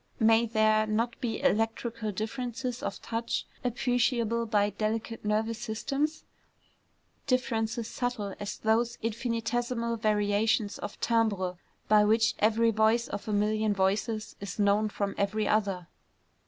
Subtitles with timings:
[0.19, 6.23] May there not be electrical differences of touch appreciable by delicate nervous systems,
[7.27, 13.75] differences subtle as those infinitesimal variations of timbre by which every voice of a million
[13.75, 15.87] voices is known from every other?